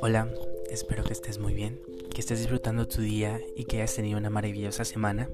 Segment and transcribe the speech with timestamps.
[0.00, 0.28] Hola,
[0.70, 1.80] espero que estés muy bien,
[2.14, 5.28] que estés disfrutando tu día y que hayas tenido una maravillosa semana.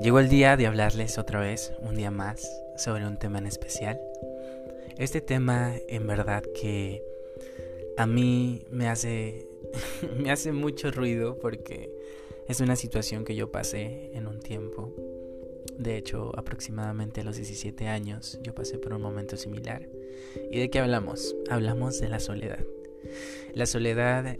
[0.00, 4.00] Llegó el día de hablarles otra vez, un día más, sobre un tema en especial.
[4.98, 7.02] Este tema en verdad que
[7.96, 9.46] a mí me hace
[10.16, 11.90] me hace mucho ruido porque
[12.48, 14.92] es una situación que yo pasé en un tiempo.
[15.78, 19.88] De hecho, aproximadamente a los 17 años yo pasé por un momento similar.
[20.50, 21.34] ¿Y de qué hablamos?
[21.50, 22.64] Hablamos de la soledad.
[23.54, 24.36] La soledad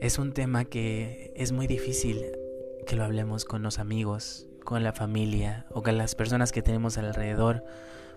[0.00, 2.24] es un tema que es muy difícil
[2.86, 6.98] que lo hablemos con los amigos, con la familia o con las personas que tenemos
[6.98, 7.64] alrededor,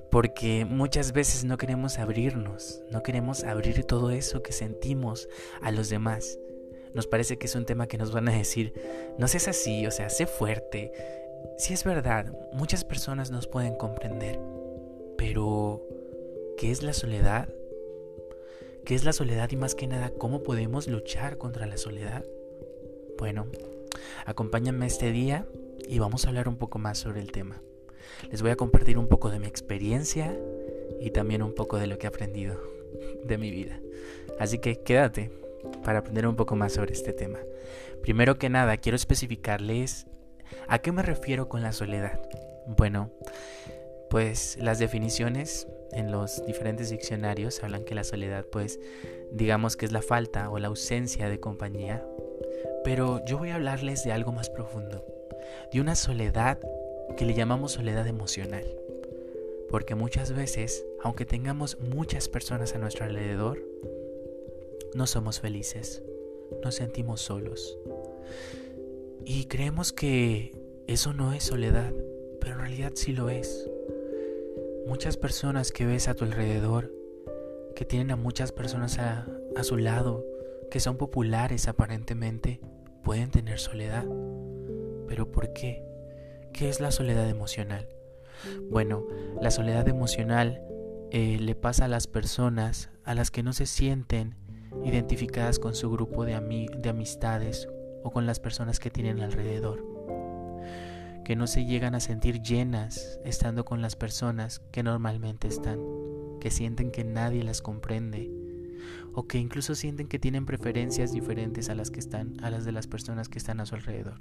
[0.10, 5.28] porque muchas veces no queremos abrirnos, no queremos abrir todo eso que sentimos
[5.62, 6.40] a los demás.
[6.94, 8.74] Nos parece que es un tema que nos van a decir,
[9.18, 10.92] no seas así, o sea, sé fuerte.
[11.58, 14.40] Si es verdad, muchas personas nos pueden comprender,
[15.18, 15.82] pero
[16.58, 17.50] ¿qué es la soledad?
[18.86, 22.26] ¿Qué es la soledad y más que nada cómo podemos luchar contra la soledad?
[23.18, 23.48] Bueno,
[24.26, 25.46] acompáñame este día
[25.88, 27.62] y vamos a hablar un poco más sobre el tema.
[28.30, 30.38] Les voy a compartir un poco de mi experiencia
[31.00, 32.60] y también un poco de lo que he aprendido
[33.24, 33.80] de mi vida.
[34.40, 35.32] Así que quédate
[35.84, 37.40] para aprender un poco más sobre este tema.
[38.02, 40.08] Primero que nada, quiero especificarles
[40.68, 42.20] a qué me refiero con la soledad.
[42.66, 43.12] Bueno,
[44.10, 48.80] pues las definiciones en los diferentes diccionarios hablan que la soledad pues
[49.32, 52.06] digamos que es la falta o la ausencia de compañía.
[52.84, 55.06] Pero yo voy a hablarles de algo más profundo,
[55.72, 56.60] de una soledad
[57.18, 58.66] que le llamamos soledad emocional.
[59.70, 63.64] Porque muchas veces, aunque tengamos muchas personas a nuestro alrededor,
[64.94, 66.04] no somos felices,
[66.64, 67.80] nos sentimos solos.
[69.26, 70.52] Y creemos que
[70.88, 71.94] eso no es soledad,
[72.42, 73.70] pero en realidad sí lo es.
[74.86, 76.94] Muchas personas que ves a tu alrededor,
[77.74, 79.26] que tienen a muchas personas a,
[79.62, 80.26] su lado,
[80.70, 82.60] que son populares aparentemente,
[83.02, 84.06] pueden tener soledad.
[85.08, 85.86] ¿Pero por qué?
[86.52, 87.88] ¿Qué es la soledad emocional?
[88.70, 89.08] Bueno,
[89.42, 90.62] la soledad emocional
[91.12, 94.36] eh, le pasa a las personas a las que no se sienten
[94.84, 97.70] identificadas con su grupo de, de amistades
[98.04, 99.94] o con las personas que tienen alrededor
[101.24, 105.80] que no se llegan a sentir llenas estando con las personas que normalmente están,
[106.42, 108.30] que sienten que nadie las comprende
[109.14, 112.74] o que incluso sienten que tienen preferencias diferentes a las que están a las de
[112.74, 114.20] las personas que están a su alrededor.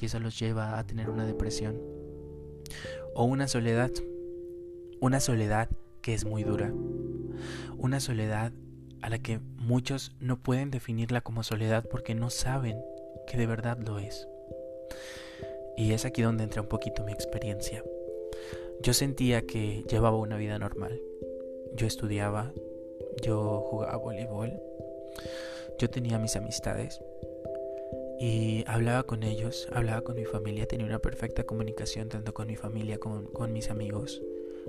[0.00, 1.76] Y eso los lleva a tener una depresión
[3.14, 3.90] o una soledad,
[5.00, 5.68] una soledad
[6.00, 6.72] que es muy dura,
[7.76, 8.52] una soledad
[9.02, 12.82] a la que muchos no pueden definirla como soledad porque no saben
[13.26, 14.28] que de verdad lo es.
[15.76, 17.84] Y es aquí donde entra un poquito mi experiencia.
[18.80, 21.00] Yo sentía que llevaba una vida normal.
[21.74, 22.52] Yo estudiaba,
[23.22, 24.60] yo jugaba voleibol,
[25.78, 27.00] yo tenía mis amistades
[28.20, 32.56] y hablaba con ellos, hablaba con mi familia, tenía una perfecta comunicación tanto con mi
[32.56, 34.20] familia como con mis amigos.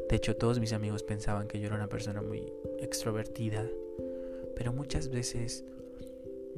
[0.07, 3.65] De hecho, todos mis amigos pensaban que yo era una persona muy extrovertida,
[4.59, 5.63] pero muchas veces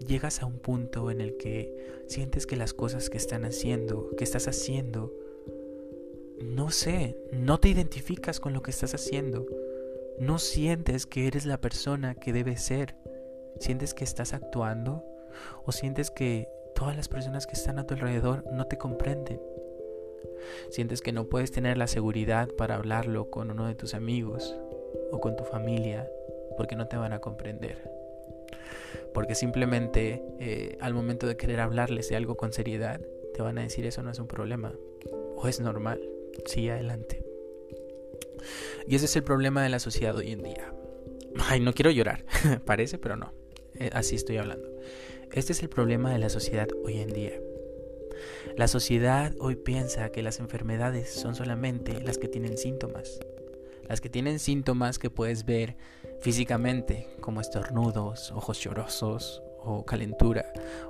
[0.07, 4.23] llegas a un punto en el que sientes que las cosas que están haciendo, que
[4.23, 5.13] estás haciendo,
[6.43, 9.45] no sé, no te identificas con lo que estás haciendo.
[10.17, 12.95] No sientes que eres la persona que debes ser.
[13.59, 15.05] Sientes que estás actuando
[15.63, 19.39] o sientes que todas las personas que están a tu alrededor no te comprenden.
[20.71, 24.57] Sientes que no puedes tener la seguridad para hablarlo con uno de tus amigos
[25.11, 26.09] o con tu familia
[26.57, 28.01] porque no te van a comprender
[29.13, 33.01] porque simplemente eh, al momento de querer hablarles de algo con seriedad,
[33.33, 34.73] te van a decir eso no es un problema
[35.35, 36.01] o es normal,
[36.45, 37.23] sigue adelante.
[38.87, 40.73] Y ese es el problema de la sociedad hoy en día.
[41.37, 42.25] Ay, no quiero llorar,
[42.65, 43.33] parece, pero no,
[43.75, 44.69] eh, así estoy hablando.
[45.31, 47.39] Este es el problema de la sociedad hoy en día.
[48.57, 53.19] La sociedad hoy piensa que las enfermedades son solamente las que tienen síntomas.
[53.91, 55.75] Las que tienen síntomas que puedes ver
[56.21, 60.45] físicamente, como estornudos, ojos llorosos o calentura,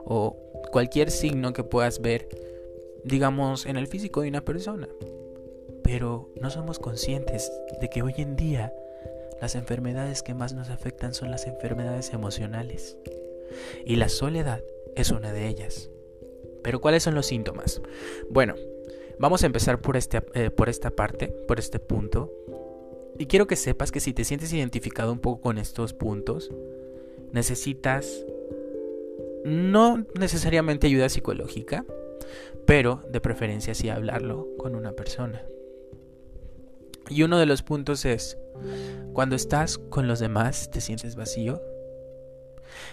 [0.06, 0.38] o
[0.72, 2.30] cualquier signo que puedas ver,
[3.04, 4.88] digamos, en el físico de una persona.
[5.84, 7.52] Pero no somos conscientes
[7.82, 8.72] de que hoy en día
[9.42, 12.98] las enfermedades que más nos afectan son las enfermedades emocionales.
[13.84, 14.62] Y la soledad
[14.96, 15.90] es una de ellas.
[16.62, 17.82] Pero ¿cuáles son los síntomas?
[18.30, 18.54] Bueno,
[19.18, 22.32] vamos a empezar por, este, eh, por esta parte, por este punto,
[23.18, 26.52] y quiero que sepas que si te sientes identificado un poco con estos puntos,
[27.32, 28.26] necesitas
[29.44, 31.86] no necesariamente ayuda psicológica,
[32.66, 35.44] pero de preferencia sí hablarlo con una persona.
[37.10, 38.38] Y uno de los puntos es,
[39.14, 41.62] cuando estás con los demás, ¿te sientes vacío?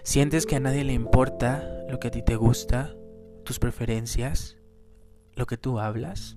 [0.03, 2.97] ¿Sientes que a nadie le importa lo que a ti te gusta,
[3.45, 4.57] tus preferencias,
[5.35, 6.37] lo que tú hablas?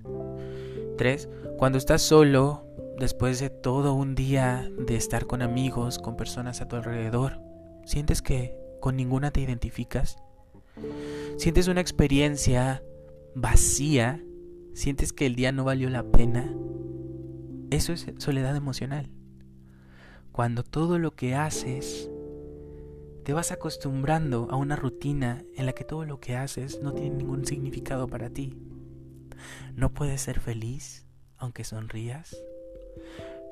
[0.96, 2.64] Tres, cuando estás solo,
[2.98, 7.40] después de todo un día de estar con amigos, con personas a tu alrededor,
[7.84, 10.16] ¿sientes que con ninguna te identificas?
[11.36, 12.82] ¿Sientes una experiencia
[13.34, 14.22] vacía?
[14.74, 16.54] ¿Sientes que el día no valió la pena?
[17.70, 19.10] Eso es soledad emocional.
[20.30, 22.10] Cuando todo lo que haces
[23.24, 27.16] te vas acostumbrando a una rutina en la que todo lo que haces no tiene
[27.16, 28.58] ningún significado para ti.
[29.74, 31.06] No puedes ser feliz
[31.38, 32.36] aunque sonrías.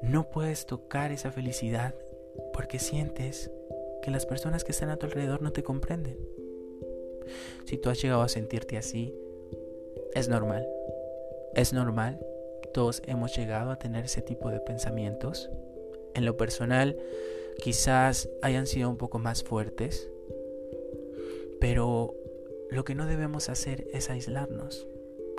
[0.03, 1.95] No puedes tocar esa felicidad
[2.53, 3.51] porque sientes
[4.03, 6.17] que las personas que están a tu alrededor no te comprenden.
[7.65, 9.15] Si tú has llegado a sentirte así,
[10.15, 10.67] es normal.
[11.55, 12.19] Es normal.
[12.73, 15.51] Todos hemos llegado a tener ese tipo de pensamientos.
[16.15, 16.97] En lo personal,
[17.63, 20.11] quizás hayan sido un poco más fuertes,
[21.61, 22.15] pero
[22.71, 24.87] lo que no debemos hacer es aislarnos.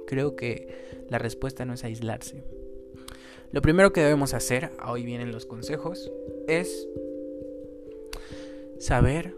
[0.05, 0.67] Creo que
[1.09, 2.43] la respuesta no es aislarse.
[3.51, 6.09] Lo primero que debemos hacer, hoy vienen los consejos,
[6.47, 6.87] es
[8.79, 9.35] saber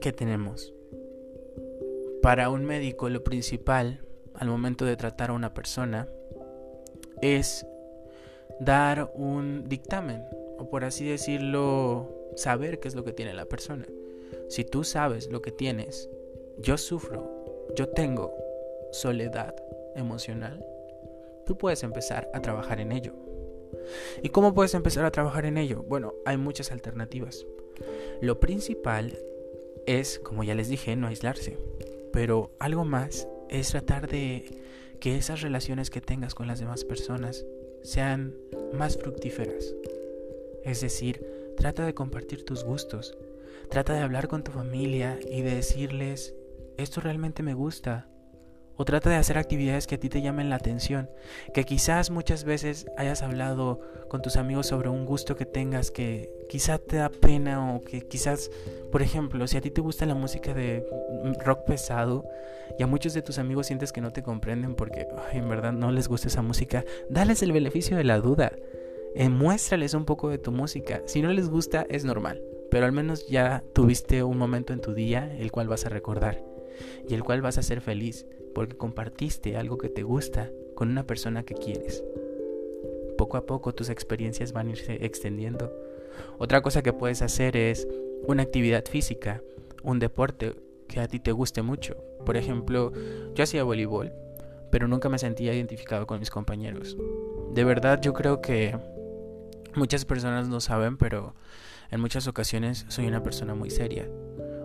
[0.00, 0.72] qué tenemos.
[2.22, 4.00] Para un médico lo principal
[4.34, 6.08] al momento de tratar a una persona
[7.20, 7.66] es
[8.60, 10.24] dar un dictamen,
[10.58, 13.86] o por así decirlo, saber qué es lo que tiene la persona.
[14.48, 16.08] Si tú sabes lo que tienes,
[16.58, 18.32] yo sufro, yo tengo
[18.92, 19.56] soledad
[19.96, 20.64] emocional,
[21.44, 23.21] tú puedes empezar a trabajar en ello.
[24.22, 25.82] ¿Y cómo puedes empezar a trabajar en ello?
[25.82, 27.46] Bueno, hay muchas alternativas.
[28.20, 29.18] Lo principal
[29.86, 31.58] es, como ya les dije, no aislarse.
[32.12, 34.62] Pero algo más es tratar de
[35.00, 37.44] que esas relaciones que tengas con las demás personas
[37.82, 38.34] sean
[38.72, 39.74] más fructíferas.
[40.64, 41.26] Es decir,
[41.56, 43.16] trata de compartir tus gustos.
[43.68, 46.34] Trata de hablar con tu familia y de decirles,
[46.76, 48.08] esto realmente me gusta,
[48.76, 51.10] o trata de hacer actividades que a ti te llamen la atención,
[51.54, 56.30] que quizás muchas veces hayas hablado con tus amigos sobre un gusto que tengas que
[56.48, 58.50] quizás te da pena o que quizás,
[58.90, 60.86] por ejemplo, si a ti te gusta la música de
[61.44, 62.24] rock pesado
[62.78, 65.92] y a muchos de tus amigos sientes que no te comprenden porque en verdad no
[65.92, 68.52] les gusta esa música, dales el beneficio de la duda.
[69.14, 71.02] Eh, muéstrales un poco de tu música.
[71.04, 74.94] Si no les gusta es normal, pero al menos ya tuviste un momento en tu
[74.94, 76.42] día el cual vas a recordar
[77.06, 81.06] y el cual vas a ser feliz porque compartiste algo que te gusta con una
[81.06, 82.04] persona que quieres.
[83.16, 85.72] Poco a poco tus experiencias van a irse extendiendo.
[86.38, 87.86] Otra cosa que puedes hacer es
[88.26, 89.42] una actividad física,
[89.82, 90.54] un deporte
[90.88, 91.96] que a ti te guste mucho.
[92.24, 92.92] Por ejemplo,
[93.34, 94.12] yo hacía voleibol,
[94.70, 96.96] pero nunca me sentía identificado con mis compañeros.
[97.52, 98.76] De verdad yo creo que
[99.74, 101.34] muchas personas no saben, pero
[101.90, 104.08] en muchas ocasiones soy una persona muy seria.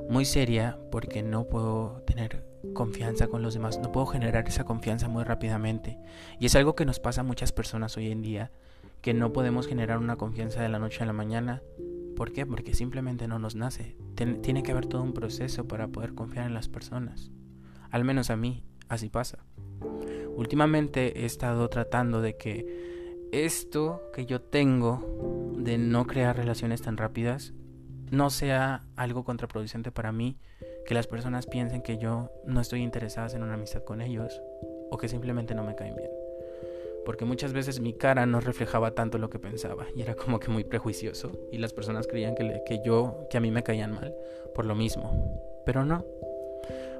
[0.09, 5.07] Muy seria porque no puedo tener confianza con los demás, no puedo generar esa confianza
[5.07, 5.97] muy rápidamente.
[6.39, 8.51] Y es algo que nos pasa a muchas personas hoy en día,
[9.01, 11.61] que no podemos generar una confianza de la noche a la mañana.
[12.15, 12.45] ¿Por qué?
[12.45, 13.95] Porque simplemente no nos nace.
[14.15, 17.31] tiene que haber todo un proceso para poder confiar en las personas.
[17.91, 19.39] Al menos a mí, así pasa.
[20.35, 26.97] Últimamente he estado tratando de que esto que yo tengo de no crear relaciones tan
[26.97, 27.53] rápidas
[28.11, 30.37] no sea algo contraproducente para mí
[30.87, 34.41] que las personas piensen que yo no estoy interesada en una amistad con ellos
[34.89, 36.09] o que simplemente no me caen bien.
[37.05, 40.49] Porque muchas veces mi cara no reflejaba tanto lo que pensaba y era como que
[40.49, 44.15] muy prejuicioso y las personas creían que, que yo, que a mí me caían mal
[44.55, 45.61] por lo mismo.
[45.65, 46.05] Pero no.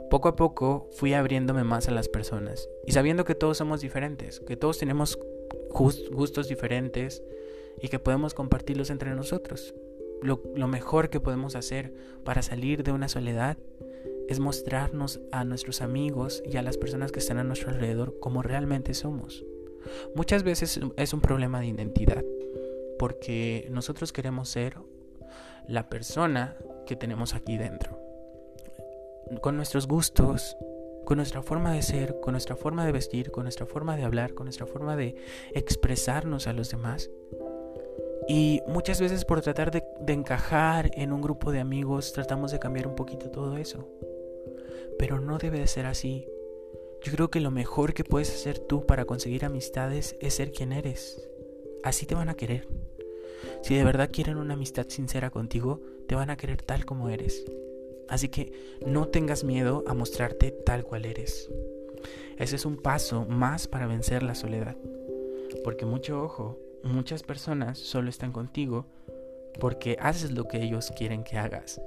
[0.10, 4.41] Poco a poco fui abriéndome más a las personas y sabiendo que todos somos diferentes,
[4.41, 5.17] que todos tenemos
[5.70, 7.24] gustos diferentes
[7.82, 9.74] y que podemos compartirlos entre nosotros
[10.21, 11.93] lo, mejor que podemos hacer
[12.24, 13.57] para salir de una soledad
[14.27, 18.41] es mostrarnos a nuestros amigos y a las personas que están a nuestro alrededor como
[18.41, 19.45] realmente somos.
[20.15, 22.25] Muchas veces es un problema de identidad,
[23.00, 24.75] porque nosotros queremos ser
[25.67, 28.00] la persona que tenemos aquí dentro.
[29.41, 30.57] Con nuestros gustos,
[31.05, 34.33] con nuestra forma de ser, con nuestra forma de vestir, con nuestra forma de hablar,
[34.33, 35.15] con nuestra forma de
[35.53, 37.09] expresarnos a los demás.
[38.27, 42.88] Y muchas veces por tratar de, encajar en un grupo de amigos tratamos de cambiar
[42.88, 43.88] un poquito todo eso.
[45.00, 46.27] Pero no debe de ser así.
[47.01, 50.74] Yo creo que lo mejor que puedes hacer tú para conseguir amistades es ser quien
[50.74, 51.29] eres.
[51.84, 52.67] Así te van a querer.
[53.62, 57.46] Si de verdad quieren una amistad sincera contigo, te van a querer tal como eres.
[58.10, 58.51] Así que
[58.86, 61.50] no tengas miedo a mostrarte tal cual eres.
[62.38, 64.75] Ese es un paso más para vencer la soledad.
[65.63, 68.86] Porque mucho ojo, muchas personas solo están contigo
[69.60, 71.81] porque haces lo que ellos quieren que hagas.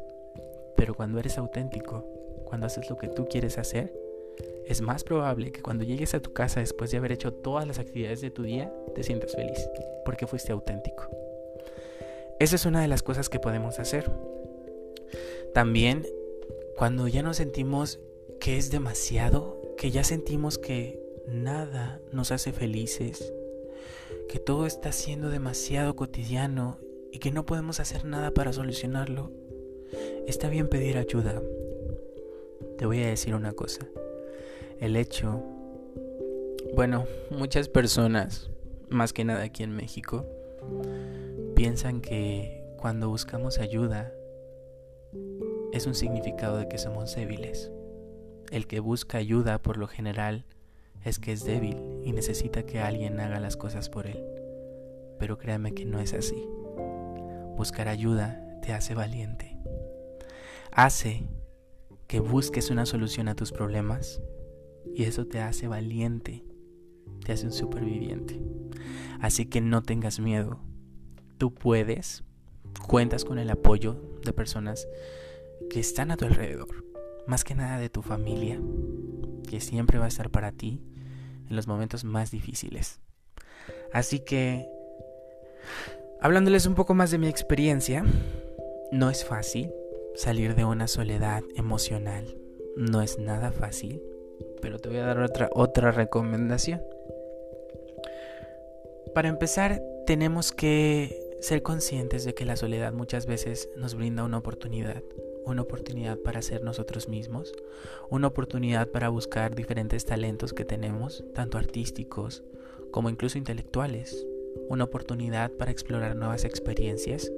[0.76, 2.04] Pero cuando eres auténtico,
[2.44, 3.92] cuando haces lo que tú quieres hacer,
[4.66, 7.78] es más probable que cuando llegues a tu casa después de haber hecho todas las
[7.78, 9.68] actividades de tu día, te sientas feliz,
[10.04, 11.08] porque fuiste auténtico.
[12.38, 14.10] Esa es una de las cosas que podemos hacer.
[15.52, 16.06] También,
[16.76, 18.00] cuando ya nos sentimos
[18.40, 23.32] que es demasiado, que ya sentimos que nada nos hace felices,
[24.28, 26.78] que todo está siendo demasiado cotidiano
[27.12, 29.30] y que no podemos hacer nada para solucionarlo,
[30.26, 31.42] está bien pedir ayuda.
[32.78, 33.86] Te voy a decir una cosa.
[34.78, 35.42] El hecho,
[36.74, 38.50] bueno, muchas personas,
[38.88, 40.24] más que nada aquí en México,
[41.54, 44.12] piensan que cuando buscamos ayuda
[45.72, 47.70] es un significado de que somos débiles.
[48.50, 50.44] El que busca ayuda por lo general
[51.04, 54.24] es que es débil y necesita que alguien haga las cosas por él.
[55.18, 56.46] Pero créame que no es así.
[57.56, 59.56] Buscar ayuda te hace valiente.
[60.72, 61.26] Hace
[62.06, 64.20] que busques una solución a tus problemas
[64.94, 66.44] y eso te hace valiente,
[67.24, 68.40] te hace un superviviente.
[69.20, 70.60] Así que no tengas miedo.
[71.38, 72.24] Tú puedes,
[72.86, 74.88] cuentas con el apoyo de personas
[75.68, 76.84] que están a tu alrededor,
[77.26, 78.60] más que nada de tu familia,
[79.50, 80.80] que siempre va a estar para ti
[81.48, 83.00] en los momentos más difíciles.
[83.92, 84.68] Así que,
[86.20, 88.04] hablándoles un poco más de mi experiencia,
[88.92, 89.72] no es fácil
[90.14, 92.38] salir de una soledad emocional.
[92.76, 94.00] No es nada fácil,
[94.62, 96.80] pero te voy a dar otra, otra recomendación.
[99.16, 104.38] Para empezar, tenemos que ser conscientes de que la soledad muchas veces nos brinda una
[104.38, 105.02] oportunidad
[105.44, 107.52] una oportunidad para ser nosotros mismos,
[108.08, 112.42] una oportunidad para buscar diferentes talentos que tenemos, tanto artísticos
[112.90, 114.26] como incluso intelectuales,
[114.68, 117.30] una oportunidad para explorar nuevas experiencias,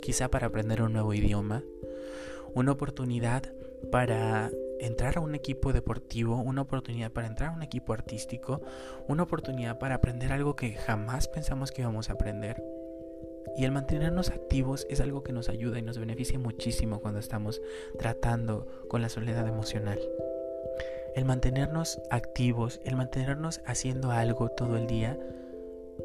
[0.00, 1.62] quizá para aprender un nuevo idioma,
[2.54, 3.52] una oportunidad
[3.90, 8.62] para entrar a un equipo deportivo, una oportunidad para entrar a un equipo artístico,
[9.08, 12.62] una oportunidad para aprender algo que jamás pensamos que íbamos a aprender
[13.56, 17.60] y el mantenernos activos es algo que nos ayuda y nos beneficia muchísimo cuando estamos
[17.98, 19.98] tratando con la soledad emocional.
[21.14, 25.18] El mantenernos activos, el mantenernos haciendo algo todo el día,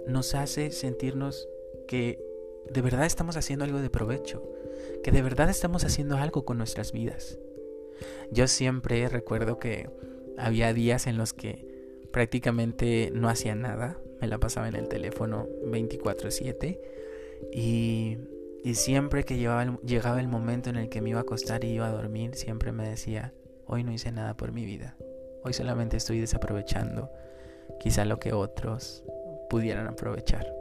[0.08, 1.48] nos hace sentirnos
[1.88, 2.20] que
[2.70, 4.44] de verdad estamos haciendo algo de provecho,
[5.04, 7.38] que de verdad estamos haciendo algo con nuestras vidas.
[8.32, 9.89] Yo siempre recuerdo que
[10.38, 15.48] había días en los que prácticamente no hacía nada, me la pasaba en el teléfono
[15.65, 16.80] 24/7
[17.51, 18.18] y,
[18.74, 21.92] siempre que llegaba el momento en el que me iba a acostar y iba a
[21.92, 23.32] dormir, siempre me decía,
[23.68, 24.96] hoy no hice nada por mi vida,
[25.44, 27.12] hoy solamente estoy desaprovechando
[27.80, 29.04] quizá lo que otros
[29.50, 30.51] pudieran aprovechar.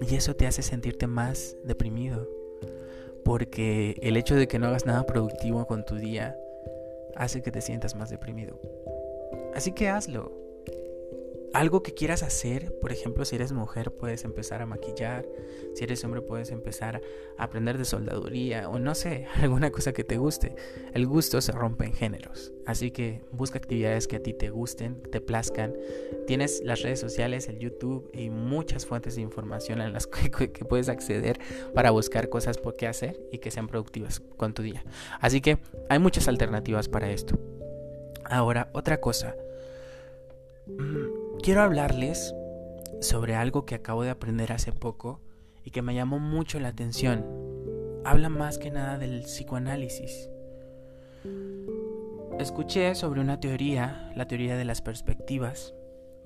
[0.00, 2.26] Y eso te hace sentirte más deprimido,
[3.22, 6.38] porque el hecho de que no hagas nada productivo con tu día
[7.16, 8.58] hace que te sientas más deprimido.
[9.54, 10.32] Así que hazlo,
[11.52, 15.26] algo que quieras hacer, por ejemplo, si eres mujer puedes empezar a maquillar,
[15.74, 17.02] si eres hombre puedes empezar
[17.38, 20.54] a aprender de soldaduría o no sé, alguna cosa que te guste.
[20.94, 25.02] El gusto se rompe en géneros, así que busca actividades que a ti te gusten,
[25.10, 25.74] te plazcan.
[26.26, 30.88] Tienes las redes sociales, el YouTube y muchas fuentes de información en las que, puedes
[30.88, 31.40] acceder
[31.74, 34.84] para buscar cosas por qué hacer y que sean productivas con tu día.
[35.20, 37.38] Así que hay muchas alternativas para esto.
[38.24, 39.34] Ahora, otra cosa.
[40.66, 42.34] Mm, quiero hablarles
[43.00, 45.22] sobre algo que acabo de aprender hace poco
[45.64, 47.24] y que me llamó mucho la atención.
[48.04, 50.28] Habla más que nada del psicoanálisis.
[52.38, 55.74] Escuché sobre una teoría, la teoría de las perspectivas,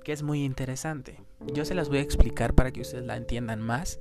[0.03, 1.21] que es muy interesante.
[1.53, 4.01] Yo se las voy a explicar para que ustedes la entiendan más.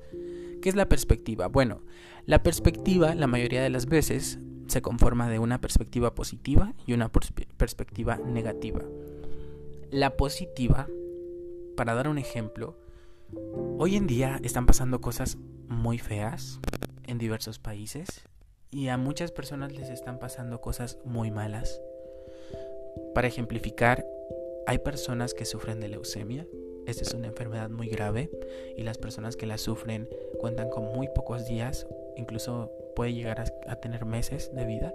[0.61, 1.47] ¿Qué es la perspectiva?
[1.47, 1.81] Bueno,
[2.25, 7.11] la perspectiva la mayoría de las veces se conforma de una perspectiva positiva y una
[7.11, 8.81] perspectiva negativa.
[9.91, 10.87] La positiva
[11.75, 12.75] para dar un ejemplo,
[13.77, 15.37] hoy en día están pasando cosas
[15.67, 16.59] muy feas
[17.05, 18.07] en diversos países
[18.69, 21.81] y a muchas personas les están pasando cosas muy malas.
[23.13, 24.05] Para ejemplificar,
[24.65, 26.45] hay personas que sufren de leucemia.
[26.85, 28.29] Esta es una enfermedad muy grave
[28.77, 31.87] y las personas que la sufren cuentan con muy pocos días,
[32.17, 34.93] incluso puede llegar a, a tener meses de vida,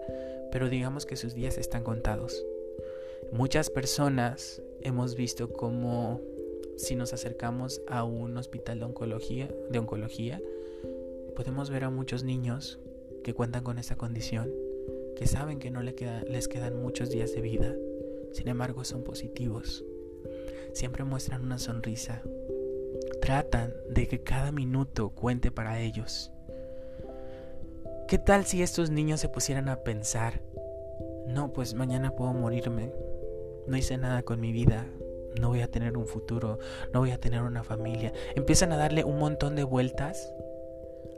[0.53, 2.45] pero digamos que sus días están contados.
[3.33, 6.21] Muchas personas hemos visto cómo
[6.79, 10.41] si nos acercamos a un hospital de oncología, de oncología,
[11.35, 12.79] podemos ver a muchos niños
[13.25, 14.51] que cuentan con esta condición,
[15.17, 17.75] que saben que no les quedan muchos días de vida,
[18.33, 19.85] sin embargo son positivos.
[20.73, 22.23] Siempre muestran una sonrisa,
[23.21, 26.31] tratan de que cada minuto cuente para ellos.
[28.07, 30.41] ¿Qué tal si estos niños se pusieran a pensar,
[31.27, 32.93] no, pues mañana puedo morirme,
[33.67, 34.87] no hice nada con mi vida,
[35.41, 36.59] no voy a tener un futuro,
[36.93, 38.13] no voy a tener una familia.
[38.35, 40.33] Empiezan a darle un montón de vueltas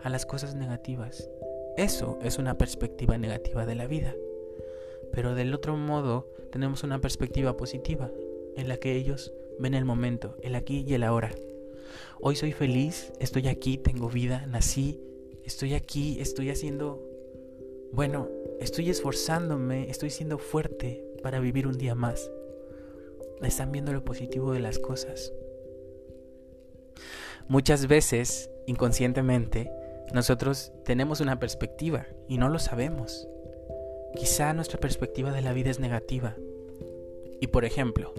[0.02, 1.31] a las cosas negativas.
[1.76, 4.14] Eso es una perspectiva negativa de la vida.
[5.12, 8.11] Pero del otro modo tenemos una perspectiva positiva
[8.57, 11.31] en la que ellos ven el momento, el aquí y el ahora.
[12.21, 15.00] Hoy soy feliz, estoy aquí, tengo vida, nací,
[15.45, 17.02] estoy aquí, estoy haciendo,
[17.93, 18.29] bueno,
[18.61, 22.31] estoy esforzándome, estoy siendo fuerte para vivir un día más
[23.42, 25.32] están viendo lo positivo de las cosas.
[27.49, 29.70] Muchas veces, inconscientemente,
[30.12, 33.28] nosotros tenemos una perspectiva y no lo sabemos.
[34.14, 36.37] Quizá nuestra perspectiva de la vida es negativa.
[37.40, 38.12] Y por ejemplo,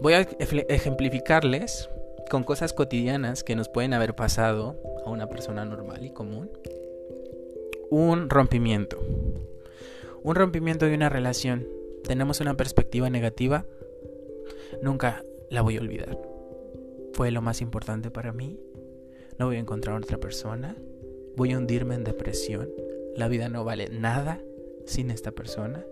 [0.00, 1.88] voy a ejemplificarles
[2.30, 6.50] con cosas cotidianas que nos pueden haber pasado a una persona normal y común.
[7.90, 8.98] Un rompimiento.
[10.22, 11.66] Un rompimiento de una relación
[12.06, 13.66] tenemos una perspectiva negativa,
[14.82, 16.18] nunca la voy a olvidar.
[17.12, 18.58] Fue lo más importante para mí.
[19.38, 20.76] No voy a encontrar otra persona.
[21.36, 22.68] Voy a hundirme en depresión.
[23.16, 24.40] La vida no vale nada
[24.86, 25.84] sin esta persona.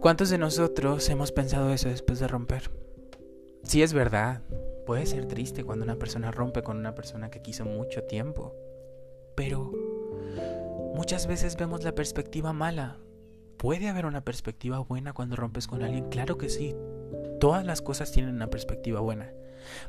[0.00, 2.70] ¿Cuántos de nosotros hemos pensado eso después de romper?
[3.62, 4.42] Sí es verdad,
[4.84, 8.54] puede ser triste cuando una persona rompe con una persona que quiso mucho tiempo,
[9.34, 9.72] pero
[10.94, 12.98] muchas veces vemos la perspectiva mala,
[13.58, 16.08] ¿Puede haber una perspectiva buena cuando rompes con alguien?
[16.08, 16.74] Claro que sí.
[17.40, 19.32] Todas las cosas tienen una perspectiva buena.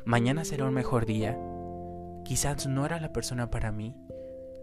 [0.04, 1.38] Mañana será un mejor día.
[2.24, 3.94] Quizás no era la persona para mí.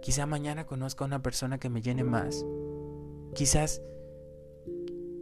[0.02, 2.46] Quizá mañana conozca a una persona que me llene más.
[3.36, 3.82] Quizás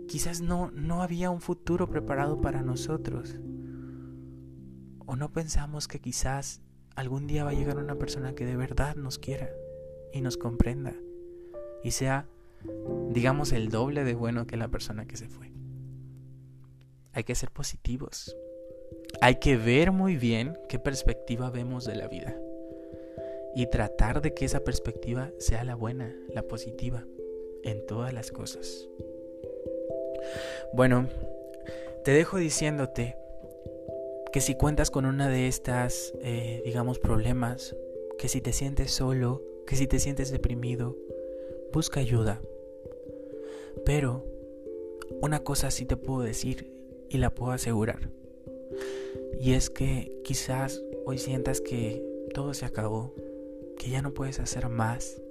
[0.07, 3.35] quizás no no había un futuro preparado para nosotros.
[5.05, 6.61] O no pensamos que quizás
[6.95, 9.49] algún día va a llegar una persona que de verdad nos quiera
[10.13, 10.93] y nos comprenda
[11.83, 12.27] y sea
[13.09, 15.51] digamos, el doble de bueno que la persona que se fue.
[17.13, 18.35] Hay que ser positivos.
[19.21, 22.37] Hay que ver muy bien qué perspectiva vemos de la vida.
[23.53, 27.05] Y tratar de que esa perspectiva sea la buena, la positiva,
[27.63, 28.87] en todas las cosas.
[30.73, 31.07] Bueno,
[32.03, 33.17] te dejo diciéndote
[34.31, 37.75] que si cuentas con una de estas, eh, digamos, problemas,
[38.17, 40.95] que si te sientes solo, que si te sientes deprimido,
[41.73, 42.41] busca ayuda.
[43.85, 44.25] Pero
[45.21, 46.71] una cosa sí te puedo decir
[47.09, 48.09] y la puedo asegurar.
[49.39, 52.03] Y es que quizás hoy sientas que
[52.33, 53.13] todo se acabó,
[53.77, 55.21] que ya no puedes hacer más,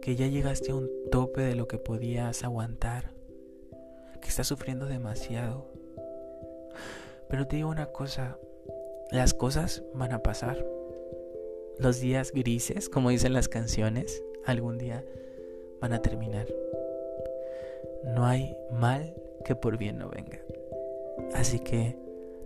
[0.00, 3.12] que ya llegaste a un tope de lo que podías aguantar,
[4.20, 5.66] que estás sufriendo demasiado.
[7.28, 8.38] Pero te digo una cosa,
[9.10, 10.64] las cosas van a pasar.
[11.78, 15.04] Los días grises, como dicen las canciones, algún día
[15.80, 16.46] van a terminar
[18.06, 19.14] no hay mal
[19.44, 20.40] que por bien no venga.
[21.34, 21.96] Así que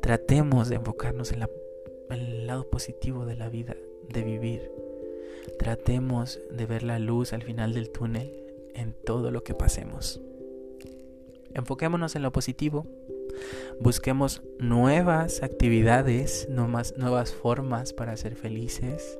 [0.00, 1.44] tratemos de enfocarnos en,
[2.10, 3.76] el lado positivo de la vida,
[4.08, 4.70] de vivir.
[5.58, 8.32] Tratemos de ver la luz al final del túnel
[8.74, 10.20] en todo lo que pasemos.
[11.54, 12.86] Enfoquémonos en lo positivo.
[13.80, 19.18] Busquemos nuevas actividades, nuevas formas para ser felices.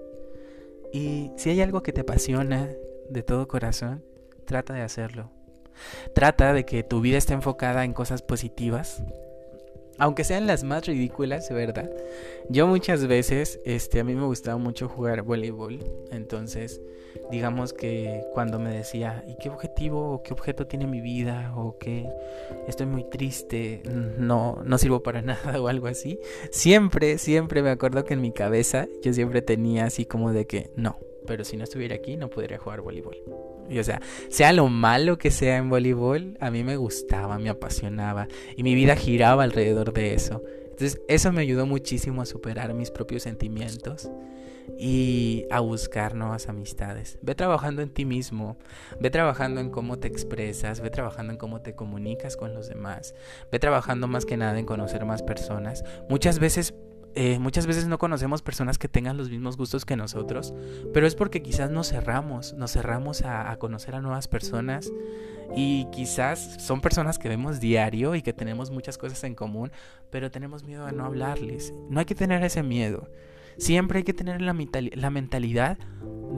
[0.92, 2.70] Y si hay algo que te apasiona
[3.08, 4.04] de todo corazón,
[4.44, 5.30] trata de hacerlo.
[6.14, 9.02] Trata de que tu vida esté enfocada en cosas positivas,
[10.00, 11.90] aunque sean las más ridículas, ¿verdad?
[12.48, 15.78] Yo muchas veces, este, a mí me gustaba mucho jugar voleibol,
[16.10, 16.80] entonces,
[17.30, 21.52] digamos que cuando me decía, ¿y qué objetivo o qué objeto tiene mi vida?
[21.54, 22.08] O que
[22.66, 26.18] estoy muy triste, no, no sirvo para nada o algo así,
[26.50, 30.70] siempre, siempre me acuerdo que en mi cabeza yo siempre tenía así como de que,
[30.76, 30.98] no,
[31.30, 33.16] pero si no estuviera aquí no podría jugar voleibol.
[33.68, 37.48] Y o sea, sea lo malo que sea en voleibol, a mí me gustaba, me
[37.48, 40.42] apasionaba y mi vida giraba alrededor de eso.
[40.70, 44.10] Entonces, eso me ayudó muchísimo a superar mis propios sentimientos
[44.76, 47.20] y a buscar nuevas amistades.
[47.22, 48.56] Ve trabajando en ti mismo,
[48.98, 53.14] ve trabajando en cómo te expresas, ve trabajando en cómo te comunicas con los demás,
[53.52, 55.84] ve trabajando más que nada en conocer más personas.
[56.08, 56.74] Muchas veces
[57.14, 60.54] eh, muchas veces no conocemos personas que tengan los mismos gustos que nosotros,
[60.94, 64.92] pero es porque quizás nos cerramos, nos cerramos a, conocer a nuevas personas
[65.56, 69.72] y quizás son personas que vemos diario y que tenemos muchas cosas en común,
[70.10, 71.74] pero tenemos miedo a no hablarles.
[71.88, 73.10] No hay que tener ese miedo.
[73.58, 74.56] Siempre hay que tener la,
[74.94, 75.78] la mentalidad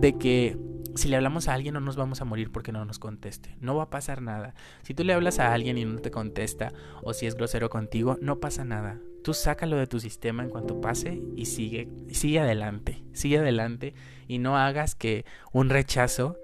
[0.00, 0.56] de que
[0.94, 3.56] si le hablamos a alguien no nos vamos a morir porque no nos conteste.
[3.60, 4.54] No va a pasar nada.
[4.82, 8.16] Si tú le hablas a alguien y no te contesta o si es grosero contigo,
[8.22, 13.02] no pasa nada tú sácalo de tu sistema en cuanto pase y sigue, sigue adelante,
[13.12, 13.94] sigue adelante
[14.28, 16.36] y no hagas que un rechazo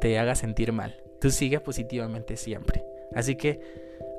[0.00, 0.96] te haga sentir mal.
[1.20, 2.84] Tú sigue positivamente siempre.
[3.14, 3.60] Así que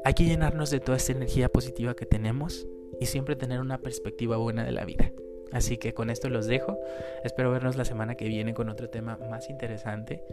[0.04, 2.68] hay que llenarnos de toda esta energía positiva que tenemos
[3.00, 5.12] y siempre tener una perspectiva buena de la vida.
[5.52, 6.80] Así que con esto los dejo.
[7.24, 10.24] Espero vernos la semana que viene con otro tema más interesante.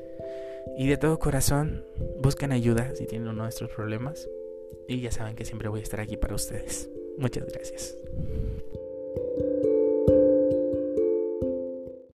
[0.76, 1.84] Y de todo corazón,
[2.22, 4.28] busquen ayuda si tienen uno de estos problemas.
[4.86, 6.88] Y ya saben que siempre voy a estar aquí para ustedes.
[7.18, 7.96] Muchas gracias.